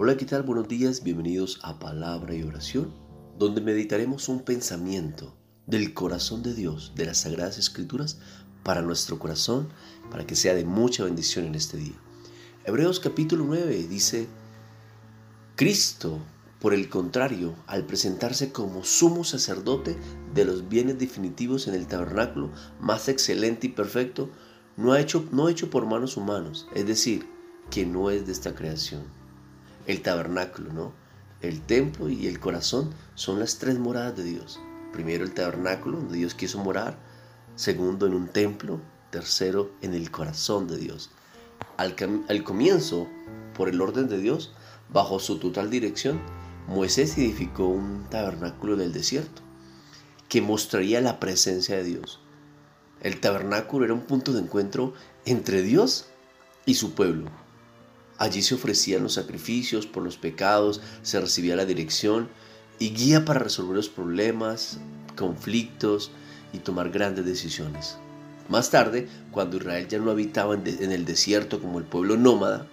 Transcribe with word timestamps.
Hola, 0.00 0.16
¿qué 0.16 0.26
tal? 0.26 0.44
Buenos 0.44 0.68
días, 0.68 1.02
bienvenidos 1.02 1.58
a 1.64 1.80
Palabra 1.80 2.32
y 2.32 2.44
Oración, 2.44 2.94
donde 3.36 3.60
meditaremos 3.60 4.28
un 4.28 4.44
pensamiento 4.44 5.34
del 5.66 5.92
corazón 5.92 6.44
de 6.44 6.54
Dios, 6.54 6.92
de 6.94 7.04
las 7.04 7.18
Sagradas 7.18 7.58
Escrituras, 7.58 8.20
para 8.62 8.80
nuestro 8.80 9.18
corazón, 9.18 9.68
para 10.08 10.24
que 10.24 10.36
sea 10.36 10.54
de 10.54 10.64
mucha 10.64 11.02
bendición 11.02 11.46
en 11.46 11.56
este 11.56 11.78
día. 11.78 11.96
Hebreos 12.64 13.00
capítulo 13.00 13.42
9 13.44 13.88
dice, 13.88 14.28
Cristo, 15.56 16.20
por 16.60 16.74
el 16.74 16.88
contrario, 16.88 17.56
al 17.66 17.84
presentarse 17.84 18.52
como 18.52 18.84
sumo 18.84 19.24
sacerdote 19.24 19.98
de 20.32 20.44
los 20.44 20.68
bienes 20.68 21.00
definitivos 21.00 21.66
en 21.66 21.74
el 21.74 21.88
tabernáculo, 21.88 22.52
más 22.78 23.08
excelente 23.08 23.66
y 23.66 23.70
perfecto, 23.70 24.30
no 24.76 24.92
ha 24.92 25.00
hecho, 25.00 25.28
no 25.32 25.48
hecho 25.48 25.70
por 25.70 25.86
manos 25.86 26.16
humanos, 26.16 26.68
es 26.76 26.86
decir, 26.86 27.26
que 27.68 27.84
no 27.84 28.12
es 28.12 28.26
de 28.26 28.32
esta 28.32 28.54
creación 28.54 29.18
el 29.88 30.02
tabernáculo, 30.02 30.72
¿no? 30.72 30.92
El 31.40 31.62
templo 31.62 32.08
y 32.08 32.28
el 32.28 32.38
corazón 32.38 32.90
son 33.14 33.40
las 33.40 33.58
tres 33.58 33.78
moradas 33.78 34.16
de 34.16 34.22
Dios. 34.22 34.60
Primero 34.92 35.24
el 35.24 35.34
tabernáculo, 35.34 35.98
donde 35.98 36.18
Dios 36.18 36.34
quiso 36.34 36.58
morar. 36.58 36.96
Segundo 37.56 38.06
en 38.06 38.14
un 38.14 38.28
templo. 38.28 38.80
Tercero 39.10 39.72
en 39.80 39.94
el 39.94 40.10
corazón 40.10 40.68
de 40.68 40.76
Dios. 40.76 41.10
Al, 41.78 41.96
al 42.28 42.44
comienzo, 42.44 43.08
por 43.56 43.70
el 43.70 43.80
orden 43.80 44.08
de 44.08 44.18
Dios, 44.18 44.52
bajo 44.90 45.18
su 45.18 45.38
total 45.38 45.70
dirección, 45.70 46.20
Moisés 46.66 47.16
edificó 47.16 47.66
un 47.66 48.04
tabernáculo 48.10 48.74
en 48.74 48.82
el 48.82 48.92
desierto 48.92 49.40
que 50.28 50.42
mostraría 50.42 51.00
la 51.00 51.18
presencia 51.18 51.76
de 51.76 51.84
Dios. 51.84 52.20
El 53.00 53.20
tabernáculo 53.20 53.86
era 53.86 53.94
un 53.94 54.02
punto 54.02 54.34
de 54.34 54.40
encuentro 54.40 54.92
entre 55.24 55.62
Dios 55.62 56.06
y 56.66 56.74
su 56.74 56.92
pueblo. 56.92 57.30
Allí 58.18 58.42
se 58.42 58.56
ofrecían 58.56 59.04
los 59.04 59.14
sacrificios 59.14 59.86
por 59.86 60.02
los 60.02 60.16
pecados, 60.16 60.80
se 61.02 61.20
recibía 61.20 61.54
la 61.54 61.64
dirección 61.64 62.28
y 62.80 62.90
guía 62.90 63.24
para 63.24 63.38
resolver 63.38 63.76
los 63.76 63.88
problemas, 63.88 64.78
conflictos 65.16 66.10
y 66.52 66.58
tomar 66.58 66.90
grandes 66.90 67.24
decisiones. 67.24 67.96
Más 68.48 68.70
tarde, 68.70 69.08
cuando 69.30 69.58
Israel 69.58 69.86
ya 69.88 69.98
no 69.98 70.10
habitaba 70.10 70.54
en, 70.54 70.92
el 70.92 71.04
desierto 71.04 71.60
como 71.60 71.78
el 71.78 71.84
pueblo 71.84 72.16
nómada, 72.16 72.66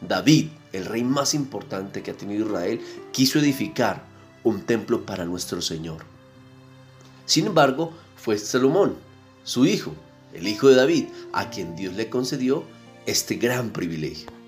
David, 0.00 0.48
el 0.72 0.86
rey 0.86 1.04
más 1.04 1.34
importante 1.34 2.02
que 2.02 2.10
ha 2.10 2.16
tenido 2.16 2.46
Israel, 2.46 2.80
quiso 3.12 3.38
edificar 3.38 4.04
un 4.42 4.62
templo 4.62 5.04
para 5.04 5.24
nuestro 5.24 5.60
Señor. 5.60 6.04
Sin 7.26 7.46
embargo, 7.46 7.92
fue 8.16 8.38
Salomón, 8.38 8.96
su 9.44 9.66
hijo, 9.66 9.94
el 10.32 10.48
hijo 10.48 10.68
de 10.68 10.76
David, 10.76 11.04
a 11.32 11.50
quien 11.50 11.76
Dios 11.76 11.94
le 11.94 12.08
concedió 12.08 12.64
este 13.06 13.36
gran 13.36 13.70
privilegio. 13.70 14.39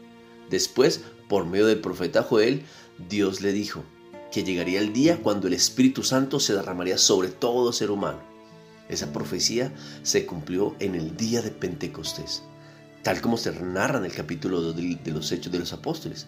Después, 0.52 1.00
por 1.30 1.46
medio 1.46 1.66
del 1.66 1.80
profeta 1.80 2.22
Joel, 2.22 2.62
Dios 3.08 3.40
le 3.40 3.52
dijo 3.52 3.82
que 4.30 4.44
llegaría 4.44 4.80
el 4.80 4.92
día 4.92 5.22
cuando 5.22 5.48
el 5.48 5.54
Espíritu 5.54 6.02
Santo 6.02 6.38
se 6.40 6.52
derramaría 6.52 6.98
sobre 6.98 7.28
todo 7.28 7.72
ser 7.72 7.90
humano. 7.90 8.20
Esa 8.90 9.14
profecía 9.14 9.72
se 10.02 10.26
cumplió 10.26 10.76
en 10.78 10.94
el 10.94 11.16
día 11.16 11.40
de 11.40 11.52
Pentecostés, 11.52 12.42
tal 13.02 13.22
como 13.22 13.38
se 13.38 13.50
narra 13.62 13.98
en 13.98 14.04
el 14.04 14.12
capítulo 14.12 14.60
2 14.60 14.76
de 15.02 15.10
los 15.10 15.32
Hechos 15.32 15.50
de 15.50 15.58
los 15.58 15.72
Apóstoles. 15.72 16.26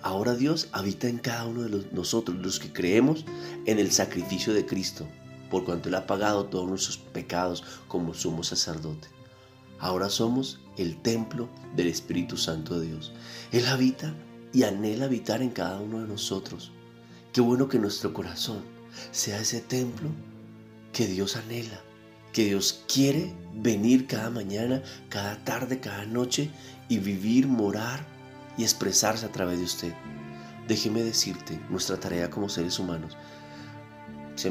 Ahora 0.00 0.34
Dios 0.34 0.68
habita 0.72 1.08
en 1.08 1.18
cada 1.18 1.44
uno 1.44 1.64
de 1.64 1.84
nosotros, 1.92 2.38
los 2.38 2.60
que 2.60 2.72
creemos 2.72 3.26
en 3.66 3.78
el 3.78 3.92
sacrificio 3.92 4.54
de 4.54 4.64
Cristo, 4.64 5.06
por 5.50 5.66
cuanto 5.66 5.90
Él 5.90 5.96
ha 5.96 6.06
pagado 6.06 6.46
todos 6.46 6.66
nuestros 6.66 6.96
pecados 6.96 7.62
como 7.88 8.14
sumo 8.14 8.42
sacerdote. 8.42 9.19
Ahora 9.80 10.10
somos 10.10 10.60
el 10.76 11.00
templo 11.00 11.48
del 11.74 11.88
Espíritu 11.88 12.36
Santo 12.36 12.78
de 12.78 12.88
Dios. 12.88 13.12
Él 13.50 13.66
habita 13.66 14.14
y 14.52 14.64
anhela 14.64 15.06
habitar 15.06 15.42
en 15.42 15.50
cada 15.50 15.80
uno 15.80 16.00
de 16.00 16.08
nosotros. 16.08 16.70
Qué 17.32 17.40
bueno 17.40 17.68
que 17.68 17.78
nuestro 17.78 18.12
corazón 18.12 18.62
sea 19.10 19.40
ese 19.40 19.60
templo 19.60 20.10
que 20.92 21.06
Dios 21.06 21.36
anhela, 21.36 21.80
que 22.32 22.44
Dios 22.44 22.84
quiere 22.92 23.32
venir 23.54 24.06
cada 24.06 24.30
mañana, 24.30 24.82
cada 25.08 25.42
tarde, 25.44 25.80
cada 25.80 26.04
noche 26.04 26.50
y 26.88 26.98
vivir, 26.98 27.46
morar 27.46 28.04
y 28.58 28.64
expresarse 28.64 29.24
a 29.24 29.32
través 29.32 29.58
de 29.58 29.64
usted. 29.64 29.94
Déjeme 30.68 31.02
decirte, 31.02 31.58
nuestra 31.70 31.98
tarea 31.98 32.28
como 32.30 32.48
seres 32.48 32.78
humanos, 32.78 33.16
si 34.36 34.48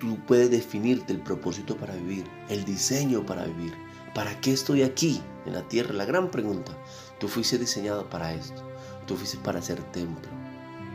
tú 0.00 0.18
puedes 0.26 0.50
definirte 0.50 1.12
el 1.12 1.20
propósito 1.20 1.76
para 1.76 1.94
vivir, 1.94 2.24
el 2.48 2.64
diseño 2.64 3.24
para 3.24 3.44
vivir, 3.44 3.74
¿Para 4.14 4.40
qué 4.40 4.52
estoy 4.52 4.82
aquí 4.82 5.22
en 5.46 5.54
la 5.54 5.66
tierra? 5.68 5.94
La 5.94 6.04
gran 6.04 6.30
pregunta. 6.30 6.72
Tú 7.18 7.28
fuiste 7.28 7.58
diseñado 7.58 8.10
para 8.10 8.34
esto. 8.34 8.62
Tú 9.06 9.16
fuiste 9.16 9.38
para 9.38 9.62
ser 9.62 9.82
templo. 9.92 10.28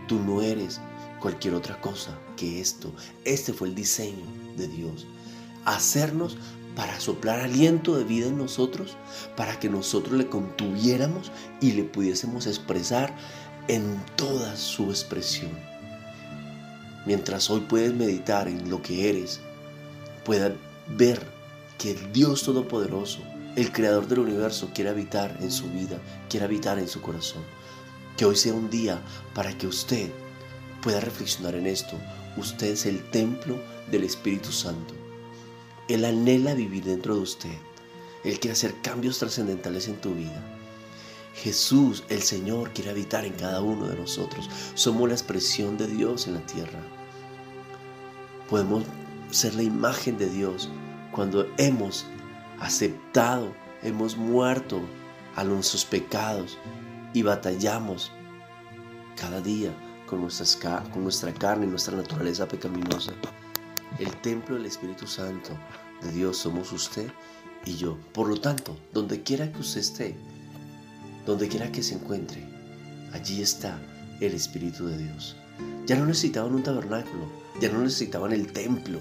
Tú 0.08 0.20
no 0.20 0.42
eres 0.42 0.80
cualquier 1.20 1.56
otra 1.56 1.82
cosa 1.82 2.18
que 2.36 2.62
esto. 2.62 2.92
Este 3.26 3.54
fue 3.54 3.70
el 3.70 3.76
diseño 3.76 4.26
de 4.56 4.68
Dios. 4.68 5.08
Hacernos 5.66 6.38
para 6.76 7.00
soplar 7.00 7.40
aliento 7.40 7.98
de 7.98 8.04
vida 8.04 8.28
en 8.28 8.38
nosotros, 8.38 8.98
para 9.36 9.60
que 9.60 9.68
nosotros 9.68 10.16
le 10.16 10.28
contuviéramos 10.28 11.32
y 11.60 11.72
le 11.72 11.84
pudiésemos 11.84 12.46
expresar 12.46 13.16
en 13.68 14.00
toda 14.16 14.56
su 14.56 14.92
expresión. 14.92 15.52
Mientras 17.08 17.50
hoy 17.50 17.62
puedes 17.62 17.96
meditar 17.96 18.48
en 18.48 18.70
lo 18.70 18.84
que 18.84 19.10
eres, 19.10 19.40
puedas 20.24 20.52
ver 20.88 21.37
que 21.78 21.92
el 21.92 22.12
Dios 22.12 22.44
Todopoderoso, 22.44 23.20
el 23.56 23.72
Creador 23.72 24.08
del 24.08 24.20
universo, 24.20 24.72
quiere 24.74 24.90
habitar 24.90 25.38
en 25.42 25.52
su 25.52 25.70
vida, 25.70 26.00
quiere 26.30 26.46
habitar 26.46 26.80
en 26.80 26.88
su 26.88 27.02
corazón. 27.02 27.44
Que 28.16 28.26
hoy 28.26 28.36
sea 28.36 28.54
un 28.54 28.70
día 28.70 29.02
para 29.34 29.56
que 29.58 29.68
usted 29.68 30.10
pueda 30.82 31.00
reflexionar 31.00 31.56
en 31.56 31.68
esto. 31.68 31.98
Usted 32.36 32.68
es 32.68 32.86
el 32.86 33.04
templo 33.12 33.62
del 33.92 34.04
Espíritu 34.04 34.52
Santo. 34.52 34.94
Él 35.88 36.04
anhela 36.04 36.54
vivir 36.54 36.84
dentro 36.84 37.16
de 37.16 37.22
usted. 37.22 37.58
Él 38.24 38.40
quiere 38.40 38.54
hacer 38.54 38.76
cambios 38.82 39.20
trascendentales 39.20 39.88
en 39.88 40.02
tu 40.02 40.14
vida. 40.14 40.44
Jesús, 41.36 42.04
el 42.10 42.24
Señor, 42.24 42.74
quiere 42.74 42.90
habitar 42.90 43.24
en 43.24 43.34
cada 43.34 43.62
uno 43.62 43.88
de 43.88 43.96
nosotros. 43.96 44.50
Somos 44.74 45.08
la 45.08 45.14
expresión 45.14 45.78
de 45.78 45.88
Dios 45.88 46.28
en 46.28 46.34
la 46.34 46.46
tierra. 46.46 46.80
Podemos 48.50 48.84
ser 49.30 49.54
la 49.54 49.64
imagen 49.64 50.18
de 50.18 50.30
Dios 50.30 50.70
cuando 51.18 51.52
hemos 51.58 52.06
aceptado, 52.60 53.52
hemos 53.82 54.16
muerto 54.16 54.80
a 55.36 55.44
nuestros 55.44 55.84
pecados 55.84 56.60
y 57.12 57.24
batallamos 57.24 58.12
cada 59.20 59.42
día 59.42 59.72
con, 60.06 60.22
nuestra 60.22 61.34
carne 61.34 61.66
y 61.66 61.70
nuestra 61.70 61.98
naturaleza 61.98 62.48
pecaminosa. 62.48 63.14
El 63.98 64.16
templo 64.18 64.58
del 64.58 64.68
Espíritu 64.68 65.08
Santo 65.08 65.58
de 66.04 66.12
Dios 66.12 66.38
somos 66.38 66.72
usted 66.72 67.10
y 67.66 67.76
yo. 67.78 67.98
Por 68.14 68.28
lo 68.28 68.40
tanto, 68.40 68.78
donde 68.94 69.24
quiera 69.24 69.52
que 69.52 69.62
usted 69.62 69.82
esté, 69.82 70.16
donde 71.26 71.48
quiera 71.48 71.72
que 71.72 71.82
se 71.82 71.96
encuentre, 71.96 72.48
allí 73.12 73.42
está 73.42 73.82
el 74.22 74.36
Espíritu 74.36 74.86
de 74.86 75.00
Dios. 75.00 75.36
Ya 75.88 75.96
no 75.96 76.06
necesitaban 76.06 76.54
un 76.54 76.62
tabernáculo, 76.62 77.26
ya 77.60 77.70
no 77.70 77.80
necesitaban 77.80 78.34
el 78.34 78.54
templo, 78.54 79.00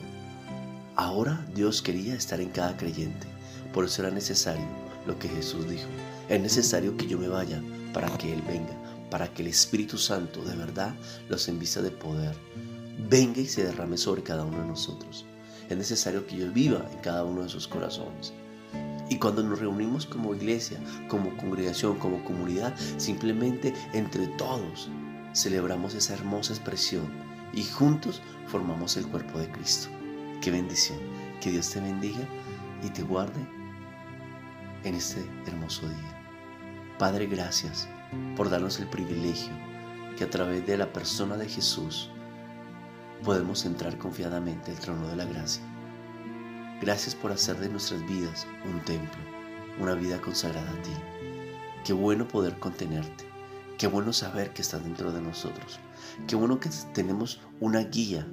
Ahora 0.96 1.46
Dios 1.54 1.82
quería 1.82 2.14
estar 2.14 2.40
en 2.40 2.48
cada 2.48 2.74
creyente. 2.78 3.26
Por 3.74 3.84
eso 3.84 4.00
era 4.00 4.10
necesario 4.10 4.64
lo 5.06 5.18
que 5.18 5.28
Jesús 5.28 5.68
dijo. 5.68 5.88
Es 6.30 6.40
necesario 6.40 6.96
que 6.96 7.06
yo 7.06 7.18
me 7.18 7.28
vaya 7.28 7.62
para 7.92 8.08
que 8.16 8.32
Él 8.32 8.40
venga, 8.40 8.72
para 9.10 9.28
que 9.28 9.42
el 9.42 9.48
Espíritu 9.48 9.98
Santo 9.98 10.42
de 10.42 10.56
verdad 10.56 10.94
los 11.28 11.48
envista 11.48 11.82
de 11.82 11.90
poder. 11.90 12.34
Venga 13.10 13.42
y 13.42 13.46
se 13.46 13.62
derrame 13.62 13.98
sobre 13.98 14.22
cada 14.22 14.44
uno 14.44 14.58
de 14.58 14.68
nosotros. 14.68 15.26
Es 15.68 15.76
necesario 15.76 16.26
que 16.26 16.38
yo 16.38 16.50
viva 16.50 16.88
en 16.90 16.98
cada 17.00 17.24
uno 17.24 17.42
de 17.42 17.50
sus 17.50 17.68
corazones. 17.68 18.32
Y 19.10 19.18
cuando 19.18 19.42
nos 19.42 19.58
reunimos 19.58 20.06
como 20.06 20.34
iglesia, 20.34 20.78
como 21.08 21.36
congregación, 21.36 21.98
como 21.98 22.24
comunidad, 22.24 22.74
simplemente 22.96 23.74
entre 23.92 24.28
todos 24.38 24.88
celebramos 25.34 25.94
esa 25.94 26.14
hermosa 26.14 26.54
expresión 26.54 27.06
y 27.52 27.64
juntos 27.64 28.22
formamos 28.46 28.96
el 28.96 29.06
cuerpo 29.06 29.38
de 29.38 29.50
Cristo. 29.50 29.90
Qué 30.46 30.52
bendición. 30.52 31.00
Que 31.40 31.50
Dios 31.50 31.70
te 31.70 31.80
bendiga 31.80 32.20
y 32.80 32.88
te 32.90 33.02
guarde 33.02 33.44
en 34.84 34.94
este 34.94 35.28
hermoso 35.44 35.88
día. 35.88 36.94
Padre, 37.00 37.26
gracias 37.26 37.88
por 38.36 38.48
darnos 38.48 38.78
el 38.78 38.86
privilegio 38.86 39.52
que 40.16 40.22
a 40.22 40.30
través 40.30 40.64
de 40.64 40.76
la 40.76 40.92
persona 40.92 41.36
de 41.36 41.48
Jesús 41.48 42.12
podemos 43.24 43.64
entrar 43.64 43.98
confiadamente 43.98 44.70
al 44.70 44.78
trono 44.78 45.08
de 45.08 45.16
la 45.16 45.24
gracia. 45.24 45.64
Gracias 46.80 47.16
por 47.16 47.32
hacer 47.32 47.58
de 47.58 47.68
nuestras 47.68 48.06
vidas 48.06 48.46
un 48.72 48.78
templo, 48.84 49.18
una 49.80 49.94
vida 49.94 50.20
consagrada 50.20 50.70
a 50.70 50.82
ti. 50.82 50.92
Qué 51.84 51.92
bueno 51.92 52.28
poder 52.28 52.56
contenerte. 52.60 53.28
Qué 53.78 53.88
bueno 53.88 54.12
saber 54.12 54.52
que 54.52 54.62
estás 54.62 54.84
dentro 54.84 55.10
de 55.10 55.22
nosotros. 55.22 55.80
Qué 56.28 56.36
bueno 56.36 56.60
que 56.60 56.70
tenemos 56.94 57.40
una 57.58 57.80
guía 57.80 58.24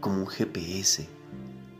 como 0.00 0.20
un 0.20 0.28
GPS 0.28 1.14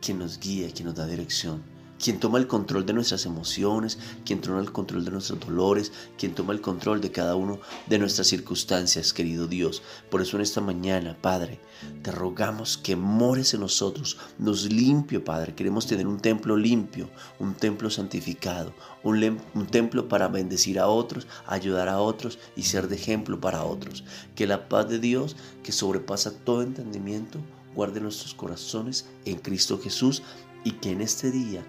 que 0.07 0.13
nos 0.13 0.39
guía, 0.39 0.73
que 0.73 0.85
nos 0.85 0.95
da 0.95 1.05
dirección 1.05 1.61
quien 2.01 2.19
toma 2.19 2.37
el 2.37 2.47
control 2.47 2.85
de 2.85 2.93
nuestras 2.93 3.25
emociones, 3.25 3.97
quien 4.25 4.41
toma 4.41 4.59
el 4.59 4.71
control 4.71 5.03
de 5.03 5.11
nuestros 5.11 5.39
dolores, 5.39 5.91
quien 6.17 6.33
toma 6.35 6.53
el 6.53 6.61
control 6.61 7.01
de 7.01 7.11
cada 7.11 7.35
uno 7.35 7.59
de 7.87 7.97
nuestras 7.97 8.27
circunstancias, 8.27 9.13
querido 9.13 9.47
Dios. 9.47 9.81
Por 10.09 10.21
eso 10.21 10.37
en 10.37 10.43
esta 10.43 10.61
mañana, 10.61 11.17
Padre, 11.19 11.59
te 12.03 12.11
rogamos 12.11 12.77
que 12.77 12.95
mores 12.95 13.53
en 13.53 13.61
nosotros, 13.61 14.17
nos 14.37 14.65
limpio, 14.71 15.23
Padre. 15.23 15.55
Queremos 15.55 15.87
tener 15.87 16.07
un 16.07 16.19
templo 16.19 16.55
limpio, 16.55 17.09
un 17.39 17.55
templo 17.55 17.89
santificado, 17.89 18.73
un, 19.03 19.39
un 19.53 19.67
templo 19.67 20.07
para 20.07 20.27
bendecir 20.27 20.79
a 20.79 20.87
otros, 20.87 21.27
ayudar 21.47 21.89
a 21.89 21.99
otros 21.99 22.37
y 22.55 22.63
ser 22.63 22.87
de 22.87 22.95
ejemplo 22.95 23.39
para 23.39 23.63
otros. 23.63 24.03
Que 24.35 24.47
la 24.47 24.69
paz 24.69 24.87
de 24.89 24.99
Dios, 24.99 25.35
que 25.63 25.71
sobrepasa 25.71 26.31
todo 26.31 26.61
entendimiento, 26.61 27.39
guarde 27.77 28.01
nuestros 28.01 28.33
corazones 28.33 29.07
en 29.25 29.37
Cristo 29.37 29.77
Jesús 29.77 30.23
y 30.63 30.71
que 30.71 30.89
en 30.89 30.99
este 30.99 31.29
día, 31.29 31.63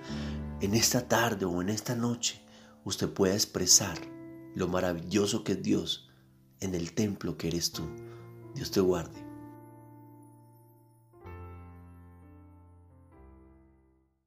en 0.63 0.75
esta 0.75 1.07
tarde 1.07 1.45
o 1.45 1.61
en 1.61 1.69
esta 1.69 1.95
noche, 1.95 2.41
usted 2.85 3.11
pueda 3.11 3.35
expresar 3.35 3.99
lo 4.55 4.69
maravilloso 4.69 5.45
que 5.45 5.53
es 5.53 5.63
Dios 5.63 6.09
en 6.61 6.75
el 6.75 6.95
templo 6.95 7.37
que 7.37 7.49
eres 7.49 7.73
tú. 7.73 7.83
Dios 8.55 8.71
te 8.71 8.81
guarde. 8.81 9.28